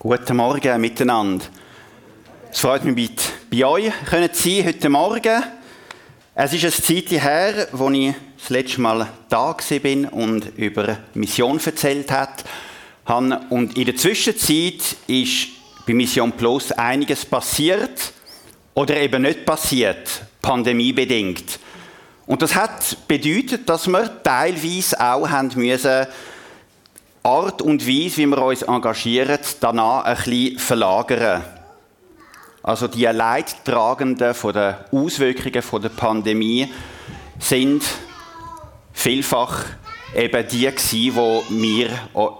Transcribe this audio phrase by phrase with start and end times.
[0.00, 1.44] Guten Morgen miteinander.
[2.52, 3.10] Es freut mich,
[3.50, 5.42] bei euch können sein heute Morgen.
[6.36, 11.58] Es ist eine Zeit her, wo ich das letzte Mal da bin und über Mission
[11.58, 13.40] erzählt habe.
[13.50, 15.48] Und in der Zwischenzeit ist
[15.84, 18.12] bei Mission Plus einiges passiert
[18.74, 21.58] oder eben nicht passiert, pandemiebedingt.
[22.24, 26.06] Und das hat bedeutet, dass wir teilweise auch haben müssen
[27.28, 31.44] Art und Weise, wie wir uns engagieren, danach ein bisschen verlagern.
[32.62, 36.72] Also die Leidtragenden von den Auswirkungen von der Pandemie
[37.38, 37.82] sind
[38.94, 39.66] vielfach
[40.16, 41.90] eben die gewesen, wo wir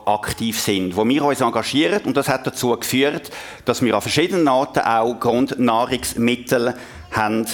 [0.07, 3.31] aktiv sind, wo wir uns engagieren und das hat dazu geführt,
[3.67, 6.73] dass wir an verschiedenen Orten auch Grundnahrungsmittel
[7.11, 7.47] haben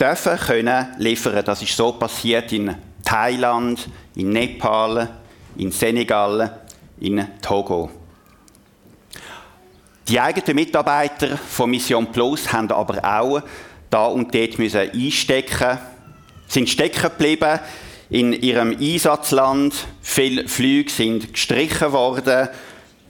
[0.00, 1.44] dürfen können liefern.
[1.44, 2.74] Das ist so passiert in
[3.04, 5.10] Thailand, in Nepal,
[5.58, 6.62] in Senegal,
[7.00, 7.90] in Togo.
[10.08, 13.42] Die eigenen Mitarbeiter von Mission Plus haben aber auch
[13.90, 15.78] da und dort müssen einstecken,
[16.46, 17.60] sind stecken geblieben
[18.10, 19.74] in ihrem Einsatzland.
[20.00, 22.48] Viele Flüge sind gestrichen worden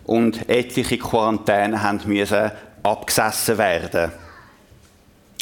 [0.04, 2.50] und etliche Quarantäne haben müssen
[2.82, 4.12] abgesessen werden.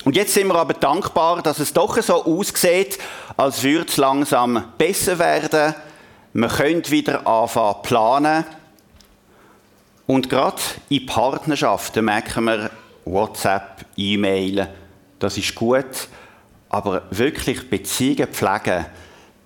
[0.04, 2.98] Und jetzt sind wir aber dankbar, dass es doch so aussieht,
[3.36, 5.74] als würde es langsam besser werden.
[6.38, 8.44] Wir können wieder anfangen planen.
[10.06, 12.70] Und gerade in Partnerschaften merken wir,
[13.06, 14.68] WhatsApp, E-Mail,
[15.18, 16.08] das ist gut.
[16.68, 18.84] Aber wirklich Beziehungen pflegen,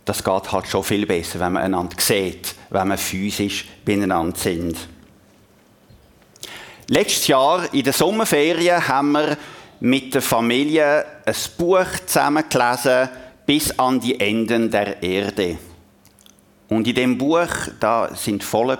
[0.04, 4.76] das geht halt schon viel besser, wenn man einander sieht, wenn man physisch beieinander sind.
[6.88, 9.38] Letztes Jahr in der Sommerferien haben wir
[9.78, 13.10] mit der Familie ein Buch zusammengelesen
[13.46, 15.69] bis an die Enden der Erde.
[16.70, 17.48] Und in dem Buch,
[17.80, 18.78] da sind volle,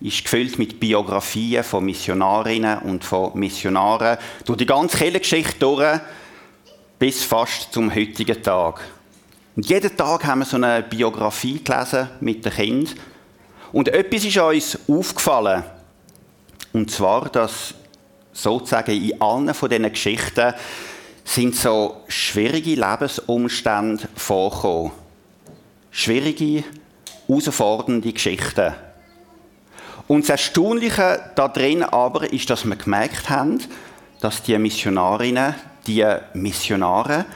[0.00, 6.00] ist gefüllt mit Biografien von Missionarinnen und von Missionaren durch die ganze Kirchengeschichte durch
[6.98, 8.80] bis fast zum heutigen Tag.
[9.56, 12.94] Und jeden Tag haben wir so eine Biografie gelesen mit den Kindern.
[13.72, 15.64] Und etwas ist uns aufgefallen.
[16.72, 17.74] Und zwar, dass
[18.32, 20.54] sozusagen in allen von diesen Geschichten
[21.24, 24.92] sind so schwierige Lebensumstände vorgekommen.
[25.90, 26.62] Schwierige
[27.26, 28.74] herausfordernde Geschichten.
[30.06, 33.60] Und das Erstaunliche darin aber ist, dass wir gemerkt haben,
[34.20, 35.54] dass die Missionarinnen,
[35.86, 37.26] die Missionare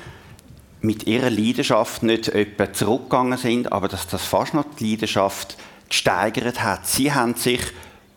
[0.81, 5.57] mit ihrer Leidenschaft nicht etwa zurückgegangen sind, aber dass das fast noch die Leidenschaft
[5.89, 6.87] gesteigert hat.
[6.87, 7.61] Sie haben sich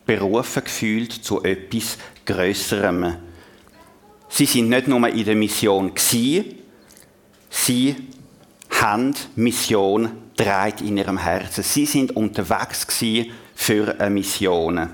[0.06, 3.16] berufen gefühlt zu etwas Größerem.
[4.28, 5.92] Sie sind nicht nur in der Mission
[7.50, 7.96] sie
[8.70, 11.62] haben Mission trägt in ihrem Herzen.
[11.62, 12.86] Sie sind unterwegs
[13.54, 14.90] für eine Mission.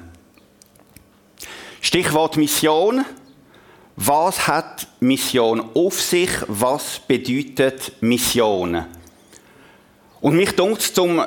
[1.80, 3.04] Stichwort Mission.
[3.96, 6.30] Was hat Mission auf sich?
[6.46, 8.84] Was bedeutet Mission?
[10.20, 11.22] Und mich dunkt zum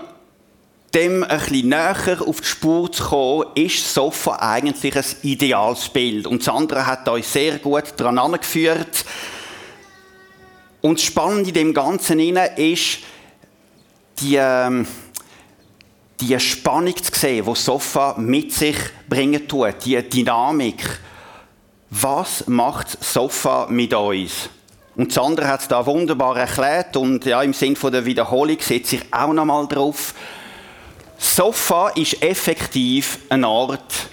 [0.93, 6.27] dem bisschen näher auf die Spur zu kommen, ist Sofa eigentlich ein ideales Bild.
[6.27, 9.05] Und Sandra hat euch sehr gut daran angeführt.
[10.81, 12.99] Und das Spannende in dem Ganzen ist,
[14.19, 14.87] die, ähm,
[16.19, 20.99] die Spannung zu sehen, die Sofa mit sich bringen tut, die Dynamik.
[21.89, 24.49] Was macht Sofa mit uns?
[24.95, 29.13] Und Sandra hat es da wunderbar erklärt und ja, im Sinne der Wiederholung setze ich
[29.13, 30.13] auch noch mal drauf.
[31.17, 34.09] Sofa ist effektiv ein Ort,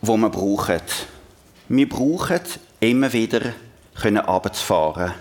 [0.00, 0.80] wo wir brauchen.
[1.68, 2.40] Wir brauchen
[2.80, 3.52] immer wieder
[4.00, 5.12] können runterzufahren.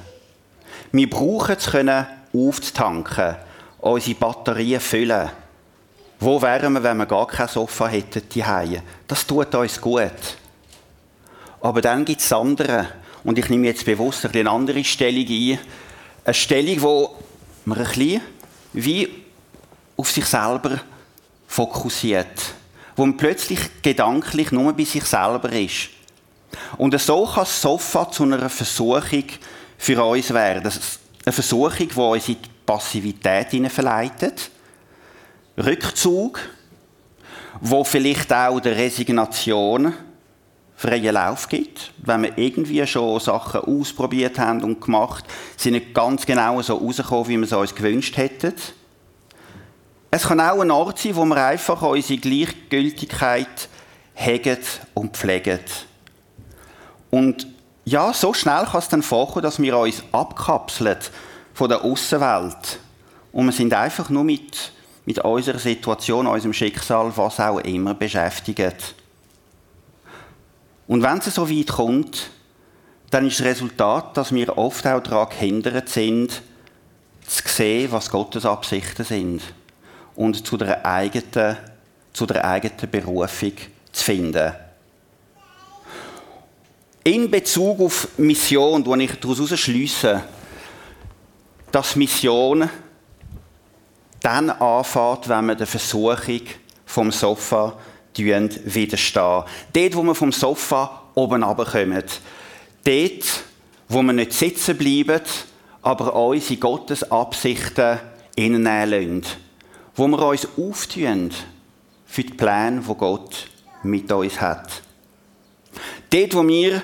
[0.92, 3.36] Wir brauchen es aufzutanken
[3.80, 5.30] unsere Batterien füllen.
[6.20, 8.44] Wo wären wir, wenn wir gar kein Sofa hätten die
[9.08, 10.38] Das tut uns gut.
[11.62, 12.88] Aber dann gibt es andere.
[13.24, 15.60] Und ich nehme jetzt bewusst eine andere Stellung ein.
[16.26, 17.16] Eine Stellung, wo
[17.66, 18.22] man ein bisschen
[18.74, 19.10] wie
[19.96, 20.80] auf sich selber
[21.48, 22.54] fokussiert.
[22.96, 25.90] Wo man plötzlich gedanklich nur bei sich selber ist.
[26.78, 29.26] Und so kann das Sofa zu einer Versuchung
[29.78, 30.72] für uns werden.
[31.26, 34.52] Eine Versuchung, die uns in die Passivität verleitet.
[35.58, 36.40] Rückzug,
[37.62, 39.94] wo vielleicht auch der Resignation
[40.76, 41.92] freien Lauf gibt.
[41.98, 45.26] Wenn wir irgendwie schon Sachen ausprobiert haben und gemacht,
[45.56, 48.54] sind nicht ganz genau so rausgekommen, wie wir es uns gewünscht hätten.
[50.12, 53.70] Es kann auch ein Ort sein, wo wir einfach unsere Gleichgültigkeit
[54.14, 54.58] hegen
[54.94, 55.60] und pflegen.
[57.10, 57.48] Und
[57.86, 60.98] ja, so schnell kann es dann vorkommen, dass wir uns abkapseln
[61.58, 62.78] von der Außenwelt.
[63.32, 64.72] Und wir sind einfach nur mit,
[65.06, 68.94] mit unserer Situation, unserem Schicksal, was auch immer, beschäftigt.
[70.88, 72.30] Und wenn es so weit kommt,
[73.10, 76.44] dann ist das Resultat, dass wir oft auch daran gehindert sind,
[77.26, 79.42] zu sehen, was Gottes Absichten sind
[80.16, 81.58] und zu der eigenen,
[82.14, 83.54] zu der eigenen Berufung
[83.92, 84.54] zu finden.
[87.04, 90.24] In Bezug auf Mission, wo ich daraus schließe,
[91.78, 92.68] dass Mission
[94.24, 96.42] dann anfängt, wenn man der Versuchung
[96.88, 97.78] vom Sofa
[98.16, 99.44] widerstehen.
[99.74, 102.04] Dort, wo wir vom Sofa oben runterkommen.
[102.84, 103.44] Dort,
[103.90, 105.22] wo wir nicht sitzen bleiben,
[105.84, 108.00] aber unsere Gottes Absichten
[108.36, 109.36] innennehmen lassen.
[109.96, 111.30] Wo wir uns auftun
[112.08, 113.50] für die Pläne, die Gott
[113.84, 114.82] mit uns hat.
[116.10, 116.82] Dort, wo wir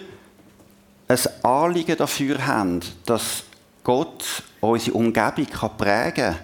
[1.08, 3.42] ein Anliegen dafür haben, dass
[3.84, 4.24] Gott
[4.72, 6.40] unsere Umgebung prägen kann,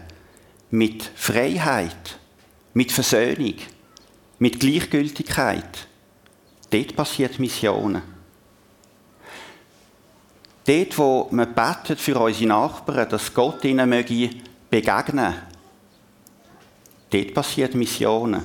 [0.71, 2.19] mit Freiheit,
[2.73, 3.55] mit Versöhnung,
[4.39, 5.87] mit Gleichgültigkeit.
[6.69, 8.01] Dort passiert Missionen.
[10.65, 14.29] Dort, wo wir beten für unsere Nachbarn, dass Gott ihnen möge
[14.69, 15.33] begegnen
[17.11, 18.43] dort passiert Missionen.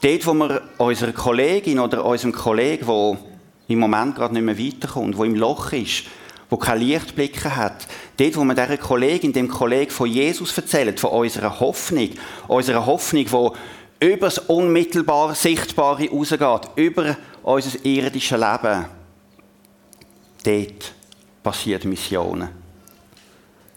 [0.00, 3.18] Dort, wo wir unserer Kollegin oder unserem Kollegen, der
[3.68, 6.04] im Moment gerade nicht mehr weiterkommt, wo im Loch ist,
[6.50, 7.86] wo keine Lichtblicke hat,
[8.16, 12.10] dort, wo wir dieser Kollegin, dem Kollegen von Jesus erzählen, von unserer Hoffnung,
[12.46, 18.86] unserer Hoffnung, die über das unmittelbar Sichtbare rausgeht, über unser irdisches Leben,
[20.44, 20.94] dort
[21.42, 22.48] passiert Missionen.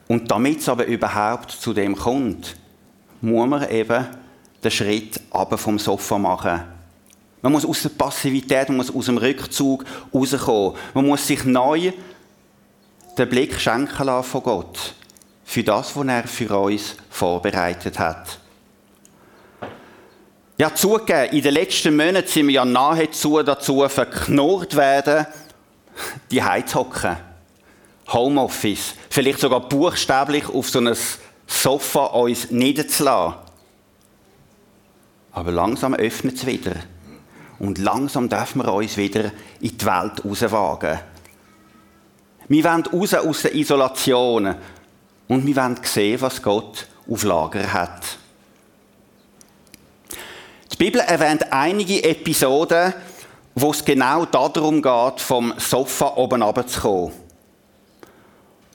[0.08, 2.56] Und damit es aber überhaupt zu dem kommt,
[3.22, 4.08] muss man eben
[4.64, 6.62] den Schritt aber vom Sofa machen.
[7.42, 9.84] Man muss aus der Passivität, man muss aus dem Rückzug
[10.14, 10.76] rauskommen.
[10.94, 11.92] Man muss sich neu
[13.18, 14.94] den Blick schenken lassen von Gott
[15.44, 18.40] für das, was er für uns vorbereitet hat.
[20.58, 25.26] Ja, zugegeben, in den letzten Monaten sind wir ja nahezu dazu verknurrt werden,
[26.30, 27.18] die Heizhocken.
[28.08, 30.96] Homeoffice, vielleicht sogar buchstäblich auf so ein
[31.48, 33.40] Sofa uns niederzulassen.
[35.32, 36.76] Aber langsam öffnet es wieder.
[37.60, 41.00] Und langsam dürfen wir uns wieder in die Welt rauswagen.
[42.52, 44.56] Wir wollen raus aus der Isolation.
[45.30, 48.18] Und wir wollen sehen, was Gott auf Lager hat.
[50.74, 52.94] Die Bibel erwähnt einige Episoden,
[53.56, 57.14] wo es genau darum geht, vom Sofa oben runterzukommen.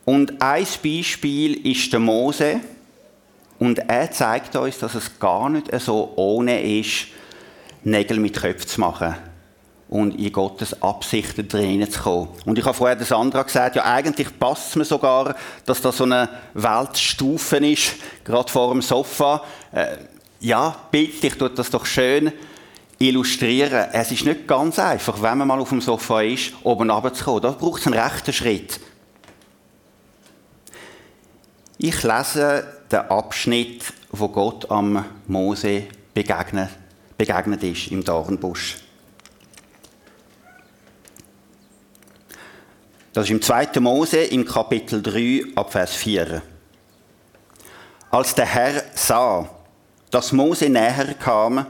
[0.06, 2.60] Und ein Beispiel ist der Mose.
[3.58, 7.08] Und er zeigt uns, dass es gar nicht so ohne ist,
[7.84, 9.16] Nägel mit Köpfen zu machen
[9.88, 12.28] und in Gottes Absichten drinnen zu kommen.
[12.44, 15.92] Und ich habe vorher der Sandra gesagt, ja eigentlich passt es mir sogar, dass da
[15.92, 17.94] so eine Weltstufe ist,
[18.24, 19.42] gerade vor dem Sofa.
[19.72, 19.96] Äh,
[20.40, 22.32] ja, bildlich tut das doch schön
[22.98, 23.90] illustrieren.
[23.92, 27.42] Es ist nicht ganz einfach, wenn man mal auf dem Sofa ist, oben runterzukommen.
[27.42, 28.80] Da braucht es einen rechten Schritt.
[31.78, 35.84] Ich lese den Abschnitt, wo Gott am Mose
[36.14, 36.70] begegnet,
[37.18, 38.85] begegnet ist im Dornbusch.
[43.16, 43.80] Das ist im 2.
[43.80, 46.42] Mose im Kapitel 3 ab Vers 4.
[48.10, 49.48] Als der Herr sah,
[50.10, 51.64] dass Mose näher kam,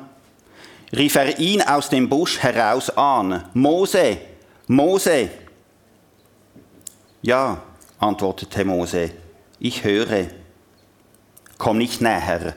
[0.93, 3.45] rief er ihn aus dem Busch heraus an.
[3.55, 4.19] Mose,
[4.67, 5.31] Mose.
[7.23, 7.63] Ja,
[8.01, 9.13] antwortete Mose
[9.61, 10.27] ich höre.
[11.59, 12.57] Komm nicht näher,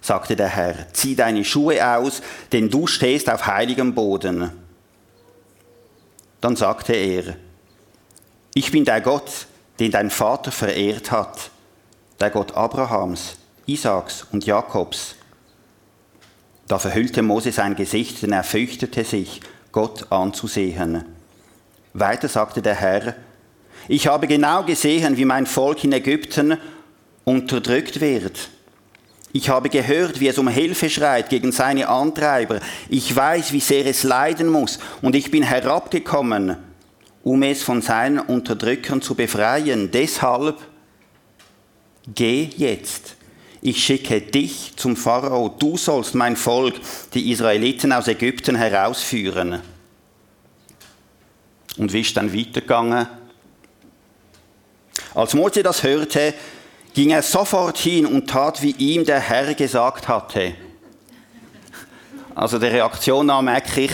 [0.00, 4.52] sagte der Herr, zieh deine Schuhe aus, denn du stehst auf heiligem Boden.
[6.40, 7.34] Dann sagte er,
[8.54, 9.46] ich bin der Gott,
[9.80, 11.50] den dein Vater verehrt hat,
[12.20, 15.16] der Gott Abrahams, Isaaks und Jakobs.
[16.68, 19.40] Da verhüllte Mose sein Gesicht, denn er fürchtete sich,
[19.72, 21.04] Gott anzusehen.
[21.92, 23.14] Weiter sagte der Herr,
[23.88, 26.56] ich habe genau gesehen, wie mein Volk in Ägypten
[27.24, 28.48] unterdrückt wird.
[29.32, 32.60] Ich habe gehört, wie es um Hilfe schreit gegen seine Antreiber.
[32.88, 34.78] Ich weiß, wie sehr es leiden muss.
[35.02, 36.56] Und ich bin herabgekommen,
[37.24, 39.90] um es von seinen Unterdrückern zu befreien.
[39.90, 40.58] Deshalb
[42.14, 43.16] geh jetzt.
[43.62, 45.48] Ich schicke dich zum Pharao.
[45.48, 46.74] Du sollst mein Volk,
[47.14, 49.62] die Israeliten aus Ägypten, herausführen.
[51.78, 53.06] Und wie ist dann weitergegangen?
[55.14, 56.34] Als Mose das hörte,
[56.92, 60.54] ging er sofort hin und tat, wie ihm der Herr gesagt hatte.
[62.34, 63.92] Also der Reaktion nach merke ich,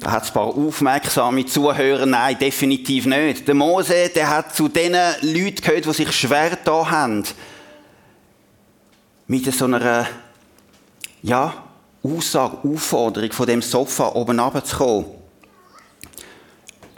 [0.00, 2.06] da hat ein paar aufmerksame Zuhörer.
[2.06, 3.48] Nein, definitiv nicht.
[3.48, 7.24] Der Mose, der hat zu den Leuten gehört, die sich schwer da haben.
[9.26, 10.06] Mit so einer,
[11.22, 11.54] ja,
[12.02, 15.17] Aussage, Aufforderung von dem Sofa oben runterzukommen.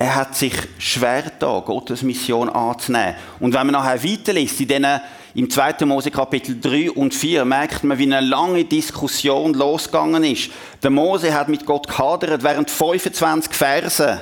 [0.00, 3.16] Er hat sich schwer da, Gottes Mission anzunehmen.
[3.38, 5.00] Und wenn man nachher weiterliest, in denen,
[5.34, 5.84] im 2.
[5.84, 10.52] Mose Kapitel 3 und 4, merkt man, wie eine lange Diskussion losgegangen ist.
[10.82, 14.20] Der Mose hat mit Gott gehadert während 25 Verse.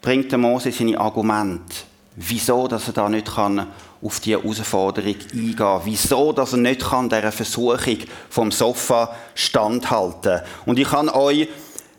[0.00, 1.76] Bringt der Mose seine Argumente.
[2.16, 3.66] Wieso, dass er da nicht kann
[4.00, 5.80] auf die Herausforderung eingehen.
[5.84, 7.98] Wieso, dass er nicht kann dieser Versuchung
[8.30, 10.40] vom Sofa standhalten.
[10.64, 11.48] Und ich kann euch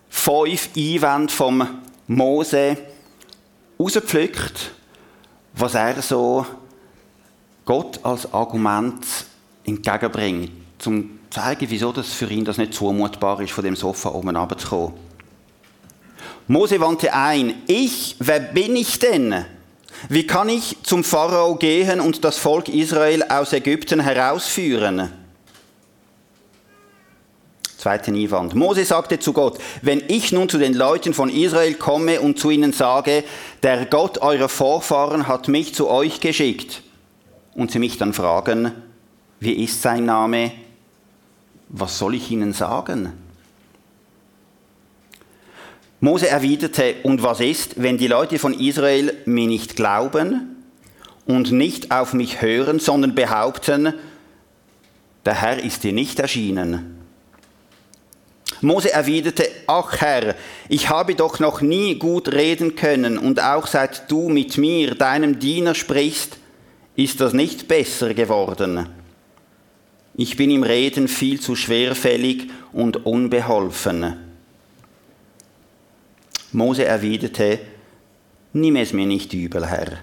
[0.09, 1.67] fünf Einwände vom
[2.07, 2.77] Mose
[3.79, 4.71] rausgepflückt,
[5.53, 6.45] was er so
[7.65, 9.05] Gott als Argument
[9.65, 10.51] entgegenbringt,
[10.85, 14.35] um zu zeigen, wieso das für ihn das nicht zumutbar ist, von dem Sofa oben
[14.35, 14.93] runterzukommen.
[16.47, 19.45] Mose wandte ein, ich, wer bin ich denn?
[20.09, 25.20] Wie kann ich zum Pharao gehen und das Volk Israel aus Ägypten herausführen?
[27.81, 28.53] Zweiter Einwand.
[28.53, 32.51] Mose sagte zu Gott, wenn ich nun zu den Leuten von Israel komme und zu
[32.51, 33.23] ihnen sage,
[33.63, 36.83] der Gott eurer Vorfahren hat mich zu euch geschickt,
[37.55, 38.71] und sie mich dann fragen,
[39.39, 40.51] wie ist sein Name,
[41.69, 43.13] was soll ich ihnen sagen?
[46.01, 50.55] Mose erwiderte, und was ist, wenn die Leute von Israel mir nicht glauben
[51.25, 53.95] und nicht auf mich hören, sondern behaupten,
[55.25, 57.00] der Herr ist dir nicht erschienen?
[58.61, 60.35] Mose erwiderte, ach Herr,
[60.69, 65.39] ich habe doch noch nie gut reden können, und auch seit du mit mir, deinem
[65.39, 66.37] Diener, sprichst,
[66.95, 68.87] ist das nicht besser geworden.
[70.13, 74.17] Ich bin im Reden viel zu schwerfällig und unbeholfen.
[76.51, 77.59] Mose erwiderte,
[78.53, 79.99] nimm es mir nicht übel, Herr,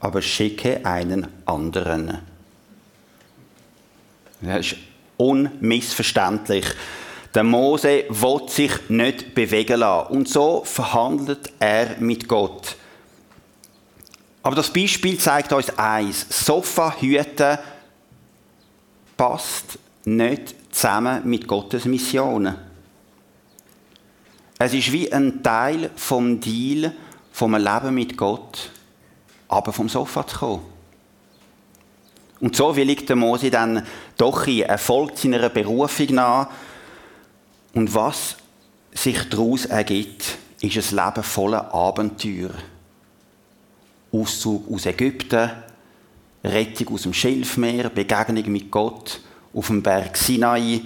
[0.00, 2.18] aber schicke einen anderen.
[4.42, 4.76] Das ist
[5.16, 6.66] unmissverständlich.
[7.36, 10.10] Der Mose will sich nicht bewegen lassen.
[10.10, 12.76] Und so verhandelt er mit Gott.
[14.42, 16.26] Aber das Beispiel zeigt uns eins.
[16.30, 17.58] Sofa-Hüten
[19.18, 22.54] passt nicht zusammen mit Gottes Missionen.
[24.58, 26.94] Es ist wie ein Teil vom Deal,
[27.32, 28.70] vom Leben mit Gott,
[29.48, 30.62] aber vom Sofa zu kommen.
[32.40, 36.48] Und so willigt der Mose dann doch in, er folgt seiner Berufung nach.
[37.76, 38.36] Und was
[38.94, 42.52] sich daraus ergibt, ist ein Leben voller Abenteuer.
[44.10, 45.50] Auszug aus Ägypten,
[46.42, 49.20] Rettung aus dem Schilfmeer, Begegnung mit Gott
[49.52, 50.80] auf dem Berg Sinai.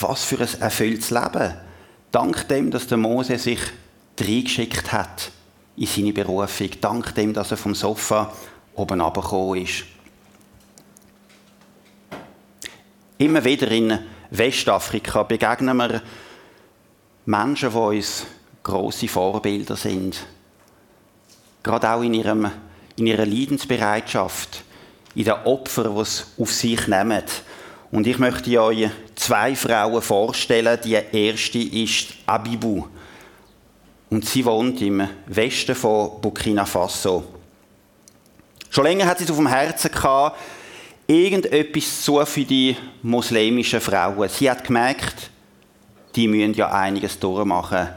[0.00, 1.54] Was für ein erfülltes Leben
[2.10, 3.60] dank dem, dass der Mose sich
[4.18, 5.30] reingeschickt hat
[5.76, 8.32] in seine Berufung, dank dem, dass er vom Sofa
[8.74, 9.84] oben runtergekommen ist.
[13.18, 13.98] Immer wieder in
[14.36, 16.02] Westafrika begegnen wir
[17.24, 18.26] Menschen, die uns
[18.64, 20.26] grosse Vorbilder sind.
[21.62, 22.50] Gerade auch in, ihrem,
[22.96, 24.64] in ihrer Leidensbereitschaft,
[25.14, 27.22] in den Opfern, die es auf sich nehmen.
[27.92, 30.80] Und ich möchte euch zwei Frauen vorstellen.
[30.84, 32.86] Die erste ist Abibu.
[34.10, 37.24] Und sie wohnt im Westen von Burkina Faso.
[38.68, 40.36] Schon länger hat sie es auf dem Herzen gehabt,
[41.06, 44.28] irgendetwas zu für die muslimischen Frauen.
[44.28, 45.30] Sie hat gemerkt,
[46.14, 47.88] die müssen ja einiges durchmachen.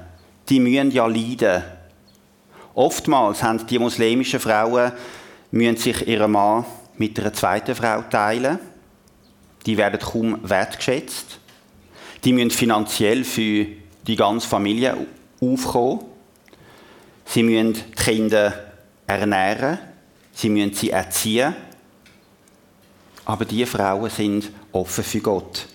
[0.50, 1.64] Die müssen ja leiden.
[2.74, 4.92] Oftmals haben die muslimischen Frauen
[5.52, 6.66] müssen sich ihren Mann
[6.98, 8.60] mit einer zweiten Frau teilen
[9.68, 11.40] die werden kaum wertgeschätzt.
[12.24, 13.68] Die müssen finanziell für
[14.08, 14.96] die ganze Familie
[15.42, 16.06] aufkommen.
[17.26, 18.54] Sie müssen die Kinder
[19.06, 19.78] ernähren.
[20.32, 21.54] Sie müssen sie erziehen.
[23.28, 25.66] Aber diese Frauen sind offen für Gott.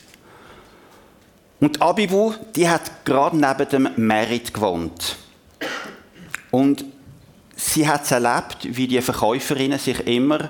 [1.60, 5.16] Und Abibu, die hat gerade neben dem Merit gewohnt.
[6.50, 6.82] Und
[7.54, 10.48] sie hat erlebt, wie die Verkäuferinnen sich immer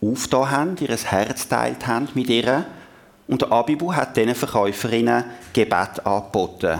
[0.00, 2.64] aufgetan haben, ihr Herz teilt haben mit ihr
[3.26, 6.78] und Abibu hat diesen Verkäuferinnen Gebet angeboten.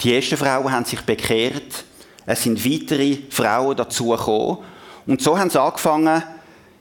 [0.00, 1.84] Die ersten Frauen haben sich bekehrt,
[2.24, 4.58] es sind weitere Frauen dazugekommen.
[5.06, 6.22] Und so haben sie angefangen,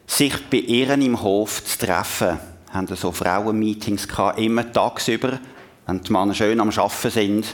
[0.10, 2.40] sich bei ihnen im Hof zu treffen.
[2.68, 5.40] Sie haben so Frauenmeetings immer tagsüber,
[5.86, 7.46] wenn die Männer schön am Arbeiten sind,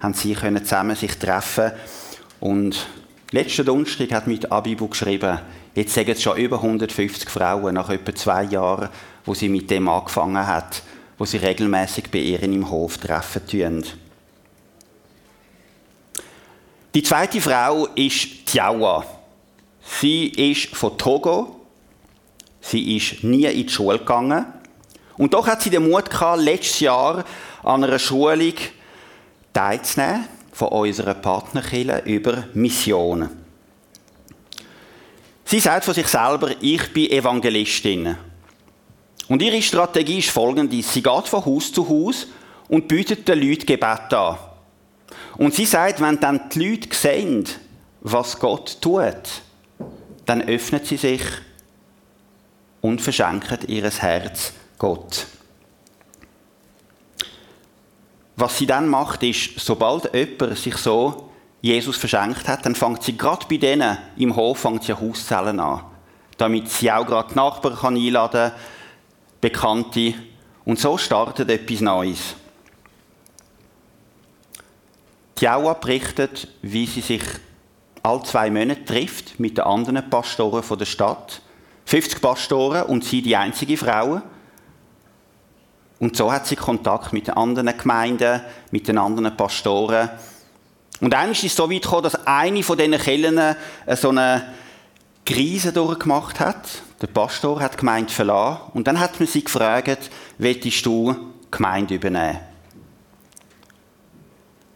[0.00, 1.72] haben sie können zusammen sich treffen.
[2.40, 2.86] Und
[3.30, 5.40] letzten Donnerstag hat mit Abibu geschrieben,
[5.74, 8.90] jetzt sagen es schon über 150 Frauen nach etwa zwei Jahren,
[9.24, 10.82] wo sie mit dem angefangen hat,
[11.16, 13.82] wo sie regelmäßig bei ihr im Hof treffen tun.
[16.94, 19.06] Die zweite Frau ist Tiawa.
[20.00, 21.63] Sie ist von Togo.
[22.66, 24.46] Sie ist nie in die Schule gegangen.
[25.18, 27.24] Und doch hat sie den Mut gehabt, letztes Jahr
[27.62, 28.54] an einer Schulung
[29.52, 30.24] teilzunehmen.
[30.54, 33.28] von unserer Partnerkille über Missionen.
[35.44, 38.16] Sie sagt von sich selber, ich bin Evangelistin.
[39.28, 40.80] Und ihre Strategie ist folgende.
[40.80, 42.28] Sie geht von Haus zu Haus
[42.68, 44.38] und bietet den Leuten Gebet an.
[45.38, 47.44] Und sie sagt, wenn dann die Leute sehen,
[48.00, 49.42] was Gott tut,
[50.24, 51.20] dann öffnet sie sich
[52.84, 55.26] und verschenken ihr Herz Gott.
[58.36, 61.30] Was sie dann macht, ist, sobald jemand sich so
[61.62, 65.80] Jesus verschenkt hat, dann fängt sie gerade bei denen im Hof fängt sie Hauszellen an,
[66.36, 68.60] damit sie auch gerade die Nachbarn kann einladen kann,
[69.40, 70.12] Bekannte.
[70.66, 72.34] Und so startet etwas Neues.
[75.38, 77.22] Die Jaua berichtet, wie sie sich
[78.02, 81.40] alle zwei Monate trifft mit den anderen Pastoren der Stadt.
[81.86, 84.22] 50 Pastoren und sie die einzige Frau.
[85.98, 90.10] Und so hat sie Kontakt mit den anderen Gemeinden, mit den anderen Pastoren.
[91.00, 93.56] Und eines ist es so weit gekommen, dass eine von diesen Kellen
[93.94, 94.54] so eine
[95.24, 96.82] Krise durchgemacht hat.
[97.00, 98.62] Der Pastor hat die Gemeinde verlassen.
[98.74, 102.40] Und dann hat man sie gefragt, willst du die Gemeinde übernehmen?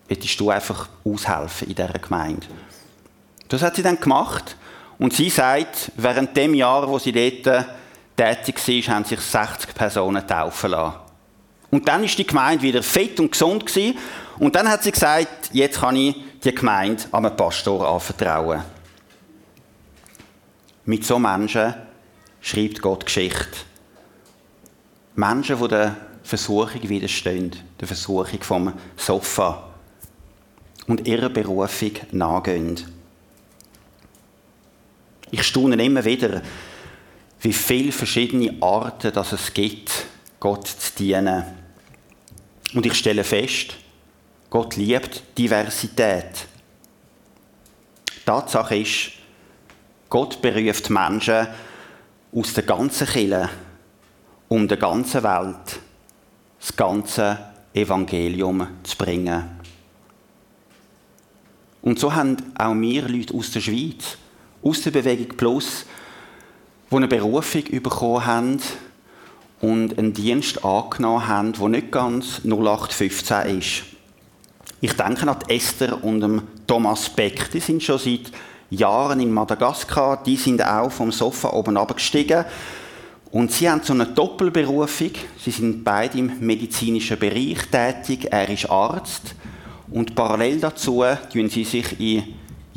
[0.08, 2.46] Willst du einfach aushelfen in dieser Gemeinde?
[3.48, 4.56] Das hat sie dann gemacht.
[4.98, 7.66] Und sie sagt, während dem Jahr, wo sie dort
[8.16, 10.96] tätig war, haben sich 60 Personen taufen lassen.
[11.70, 13.96] Und dann ist die Gemeinde wieder fit und gesund gewesen.
[14.38, 18.62] Und dann hat sie gesagt, jetzt kann ich die Gemeinde einem Pastor anvertrauen.
[20.84, 21.74] Mit so Menschen
[22.40, 23.58] schreibt Gott Geschichte.
[25.14, 29.64] Menschen, die der Versuchung widerstehen, der Versuchung vom Sofa
[30.86, 32.97] und ihrer Berufung nachgehen.
[35.30, 36.42] Ich staune immer wieder,
[37.40, 40.06] wie viele verschiedene Arten dass es gibt,
[40.40, 41.44] Gott zu dienen.
[42.74, 43.74] Und ich stelle fest,
[44.50, 46.46] Gott liebt Diversität.
[48.24, 49.12] Tatsache ist,
[50.08, 51.48] Gott beruft Menschen
[52.34, 53.48] aus der ganzen Kirche,
[54.48, 55.80] um der ganzen Welt
[56.60, 57.38] das ganze
[57.72, 59.44] Evangelium zu bringen.
[61.82, 64.18] Und so haben auch wir Leute aus der Schweiz,
[64.62, 65.84] aus der Bewegung Plus,
[66.90, 68.58] die eine Berufung bekommen haben
[69.60, 73.82] und einen Dienst angenommen haben, der nicht ganz 0815 ist.
[74.80, 77.50] Ich denke an Esther und Thomas Beck.
[77.50, 78.30] Die sind schon seit
[78.70, 80.22] Jahren in Madagaskar.
[80.22, 82.44] Die sind auch vom Sofa oben abgestiegen.
[83.32, 85.10] Und sie haben so eine Doppelberufung.
[85.36, 88.28] Sie sind beide im medizinischen Bereich tätig.
[88.30, 89.34] Er ist Arzt.
[89.90, 92.22] Und parallel dazu investieren sie sich in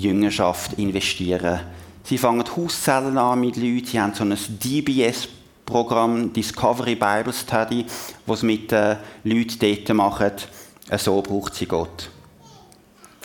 [0.02, 1.62] Jüngerschaft investieren.
[2.04, 3.86] Sie fangen Hauszellen an mit Leuten.
[3.86, 7.86] Sie haben so ein DBS-Programm, Discovery Bible Study,
[8.26, 10.32] was mit den Leuten dort machen.
[10.98, 12.10] So braucht sie Gott.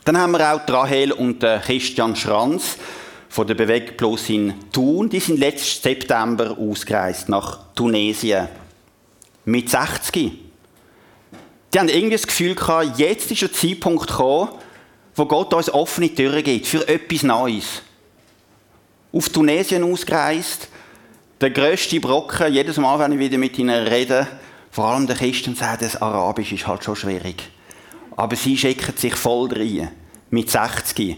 [0.05, 2.77] Dann haben wir auch Rahel und Christian Schranz
[3.29, 5.09] von der Bewegung Plus in Thun.
[5.09, 8.49] Die sind letzten September ausgereist nach Tunesien.
[9.45, 10.15] Mit 60.
[11.75, 14.51] Die haben irgendwie das Gefühl gehabt, jetzt ist der Zeitpunkt gekommen,
[15.17, 17.83] wo Gott uns offene Türen gibt für etwas Neues.
[19.13, 20.69] Auf Tunesien ausgereist,
[21.41, 24.27] der grösste Brocken, jedes Mal, wenn ich wieder mit ihnen rede,
[24.71, 27.43] vor allem der Christen sagt, das Arabisch ist halt schon schwierig.
[28.15, 29.91] Aber sie schicken sich voll rein.
[30.29, 31.17] Mit 60.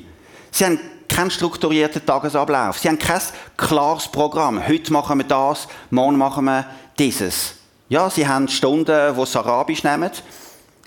[0.51, 2.79] Sie haben keinen strukturierten Tagesablauf.
[2.79, 3.21] Sie haben kein
[3.57, 4.67] klares Programm.
[4.67, 6.67] Heute machen wir das, morgen machen wir
[6.99, 7.55] dieses.
[7.89, 10.11] Ja, sie haben Stunden, wo sie Arabisch nehmen.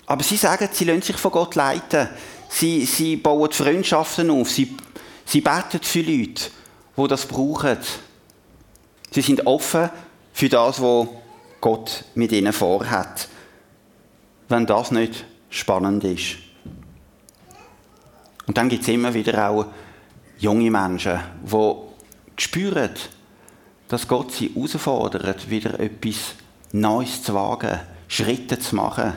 [0.06, 2.08] Aber sie sagen, sie lassen sich von Gott leiten.
[2.52, 4.50] Sie, sie bauen Freundschaften auf.
[4.50, 4.76] Sie,
[5.24, 6.50] sie beten für Leute,
[6.96, 7.78] die das brauchen.
[9.10, 9.88] Sie sind offen
[10.34, 11.08] für das, was
[11.62, 13.28] Gott mit ihnen vorhat.
[14.48, 16.36] Wenn das nicht spannend ist.
[18.46, 19.66] Und dann gibt es immer wieder auch
[20.38, 22.90] junge Menschen, die spüren,
[23.88, 26.34] dass Gott sie herausfordert, wieder etwas
[26.72, 29.14] Neues zu wagen, Schritte zu machen,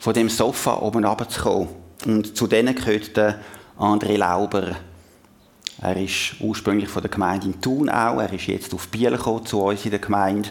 [0.00, 1.89] von dem Sofa oben runterzukommen.
[2.06, 3.38] Und zu denen gehört der
[3.78, 4.76] André Lauber.
[5.82, 8.20] Er ist ursprünglich von der Gemeinde in Thun auch.
[8.20, 10.48] Er ist jetzt auf Biel gekommen, zu uns in der Gemeinde.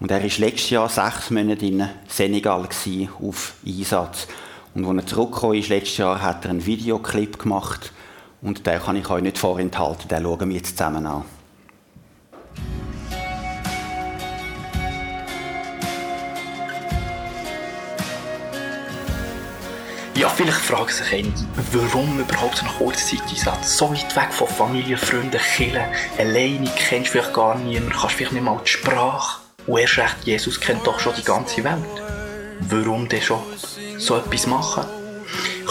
[0.00, 2.66] Und er war letztes Jahr sechs Monate in Senegal
[3.20, 4.26] auf Einsatz.
[4.74, 7.92] Und als er zurückgekommen ist, letztes Jahr, hat er einen Videoclip gemacht.
[8.40, 10.08] Und den kann ich euch nicht vorenthalten.
[10.08, 11.24] Den schauen wir jetzt zusammen an.
[20.14, 21.32] Ja, vielleicht fragen sich einige,
[21.72, 23.78] warum überhaupt so einen Kurzzeiteinsatz?
[23.78, 28.44] So weit weg von Familie, Freunden, Kindern, alleine, kennst vielleicht gar niemanden, kannst vielleicht nicht
[28.44, 29.40] mal die Sprache.
[29.66, 32.02] Und erst recht, Jesus kennt doch schon die ganze Welt.
[32.60, 33.40] Warum denn schon
[33.96, 35.01] so etwas machen?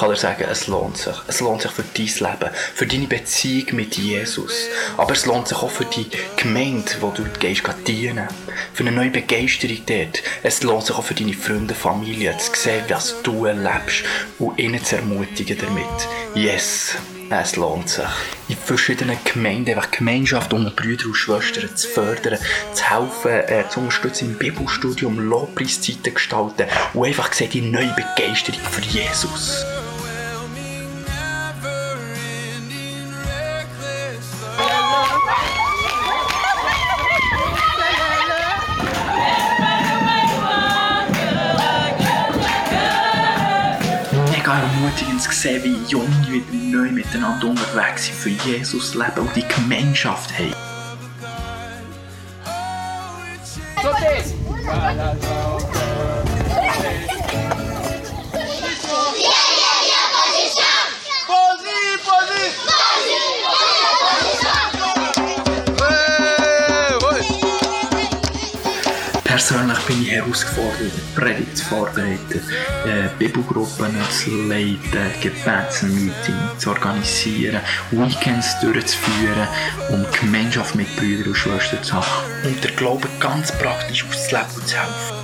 [0.02, 1.14] Kann dir sagen, es lohnt sich.
[1.28, 4.66] Es lohnt sich für dein Leben, für deine Beziehung mit Jesus.
[4.98, 8.28] Aber es lohnt sich auch für die Gemeinde, wo du gehst, dienen.
[8.74, 10.24] Für eine neue Begeisterung dort.
[10.42, 14.04] Es lohnt sich auch für deine Freunde, Familie, zu sehen, was du erlebst
[14.40, 16.08] und ihnen zu ermutigen damit.
[16.34, 16.96] Yes,
[17.30, 18.04] es lohnt sich.
[18.48, 22.40] In verschiedenen Gemeinden, einfach Gemeinschaft unter Brüdern und Schwestern zu fördern,
[22.74, 28.62] zu helfen, äh, zu unterstützen im Bibelstudium, Lobpreiszeiten gestalten und einfach sehen, die neue Begeisterung
[28.72, 29.64] für Jesus.
[44.52, 49.36] Mega ermutigend zu sehen, wie Junge wieder neu miteinander unterwegs sind, für Jesus leben und
[49.36, 50.71] die Gemeinschaft haben.
[69.72, 72.42] Persönlich bin ich herausgefordert, Predigt zu vorbereiten,
[72.86, 74.78] äh, Bibelgruppen zu leiten,
[75.22, 79.48] Gebetsmeetings zu organisieren, Weekends durchzuführen,
[79.90, 82.06] um Gemeinschaft mit Brüdern und Schwestern zu haben
[82.44, 85.22] und der Glaube ganz praktisch auszuleben und zu helfen.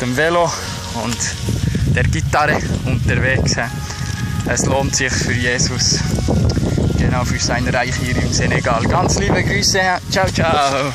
[0.00, 0.52] dem Velo
[1.04, 1.16] und
[1.94, 3.56] der Gitarre unterwegs.
[4.48, 6.00] Es lohnt sich für Jesus,
[6.98, 8.82] genau für sein Reich hier im Senegal.
[8.84, 10.92] Ganz liebe Grüße, ciao, ciao.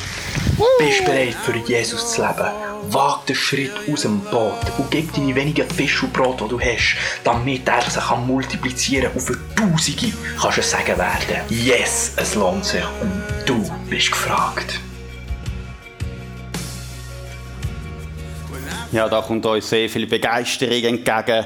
[0.78, 2.50] Bist du bereit, für Jesus zu leben?
[2.90, 6.60] Wag den Schritt aus dem Boot und gib deine wenigen Fisch und Brot, die du
[6.60, 12.34] hast, damit er sich kann multiplizieren und für Tausende kannst du sagen werden, yes, es
[12.34, 14.80] lohnt sich und du bist gefragt.
[18.92, 21.44] Ja, da kommt uns sehr viel Begeisterung entgegen.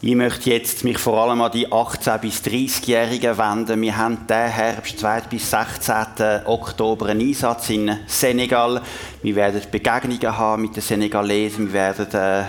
[0.00, 3.80] Ich möchte jetzt mich vor allem an die 18- bis 30-Jährigen wenden.
[3.80, 5.22] Wir haben diesen Herbst, 2.
[5.22, 6.44] bis 16.
[6.44, 8.80] Oktober, einen Einsatz in Senegal.
[9.24, 11.72] Wir werden Begegnungen haben mit den Senegalesen.
[11.72, 12.44] Wir werden äh,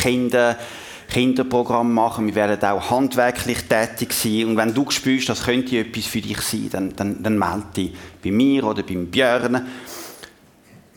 [0.00, 0.56] Kinder,
[1.08, 2.28] Kinderprogramm machen.
[2.28, 4.44] Wir werden auch handwerklich tätig sein.
[4.44, 7.92] Und wenn du spürst, das könnte etwas für dich sein, dann, dann, dann melde dich
[8.22, 9.66] bei mir oder beim Björn.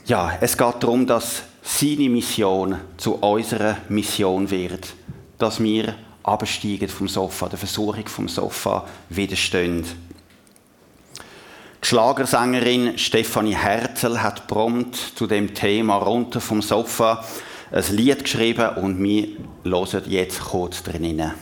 [0.06, 4.94] Ja, es geht darum, dass seine Mission zu unserer Mission wird
[5.43, 9.84] dass wir absteigen vom Sofa, der Versuchung vom Sofa widerstehen.
[11.84, 17.25] Die Schlagersängerin Stefanie Herzl hat prompt zu dem Thema runter vom Sofa
[17.73, 19.27] ein Lied geschrieben und wir
[19.65, 21.34] hören jetzt kurz drin.